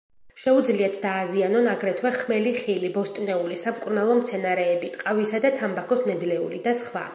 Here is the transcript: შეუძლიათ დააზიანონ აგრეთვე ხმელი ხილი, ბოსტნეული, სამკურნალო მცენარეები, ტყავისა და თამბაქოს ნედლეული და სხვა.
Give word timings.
შეუძლიათ 0.43 0.95
დააზიანონ 1.01 1.67
აგრეთვე 1.73 2.11
ხმელი 2.15 2.55
ხილი, 2.63 2.91
ბოსტნეული, 2.97 3.59
სამკურნალო 3.65 4.17
მცენარეები, 4.23 4.93
ტყავისა 4.99 5.45
და 5.47 5.55
თამბაქოს 5.61 6.05
ნედლეული 6.11 6.63
და 6.69 6.79
სხვა. 6.85 7.07